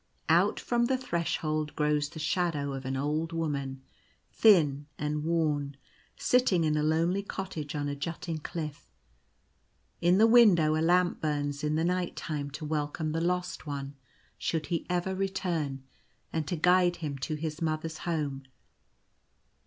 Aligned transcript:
Out 0.29 0.59
from 0.59 0.85
the 0.85 0.97
Threshold 0.97 1.75
grows 1.75 2.09
the 2.09 2.17
shadow 2.17 2.73
of 2.73 2.85
an 2.85 2.97
old 2.97 3.31
woman, 3.33 3.83
thin 4.31 4.87
and 4.97 5.23
worn, 5.23 5.77
sitting 6.17 6.63
in 6.63 6.75
a 6.75 6.81
lonely 6.81 7.21
cottage 7.21 7.75
on 7.75 7.87
a 7.87 7.95
jutting 7.95 8.39
cliff. 8.39 8.89
In 10.01 10.17
the 10.17 10.25
window 10.25 10.75
a 10.75 10.81
lamp 10.81 11.21
burns 11.21 11.63
in 11.63 11.75
the 11.75 11.85
night 11.85 12.15
time 12.15 12.49
to 12.49 12.65
welcome 12.65 13.11
the 13.11 13.21
Lost 13.21 13.67
One 13.67 13.93
should 14.39 14.65
he 14.73 14.87
ever 14.89 15.13
return, 15.13 15.83
and 16.33 16.47
to 16.47 16.55
guide 16.55 16.95
him 16.95 17.19
to 17.19 17.35
his 17.35 17.61
Mother's 17.61 17.99
home. 17.99 18.41